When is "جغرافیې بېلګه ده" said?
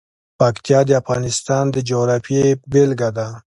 1.89-3.27